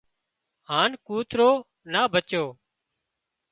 [0.69, 1.51] هانَ ڪوترو
[1.91, 2.43] نا ڀچو